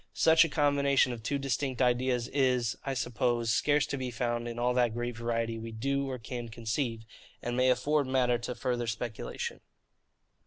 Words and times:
Such 0.15 0.43
a 0.43 0.49
combination 0.49 1.13
of 1.13 1.21
two 1.21 1.37
distinct 1.37 1.79
ideas 1.79 2.27
is, 2.29 2.75
I 2.83 2.95
suppose, 2.95 3.51
scarce 3.53 3.85
to 3.85 3.97
be 3.99 4.09
found 4.09 4.47
in 4.47 4.57
all 4.57 4.73
that 4.73 4.95
great 4.95 5.15
variety 5.15 5.59
we 5.59 5.71
do 5.71 6.09
or 6.09 6.17
can 6.17 6.49
conceive, 6.49 7.03
and 7.43 7.55
may 7.55 7.69
afford 7.69 8.07
matter 8.07 8.39
to 8.39 8.55
further 8.55 8.87
speculation. 8.87 9.59